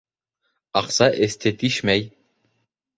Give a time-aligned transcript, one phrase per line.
[0.81, 2.13] Аҡса эсте тишмәй.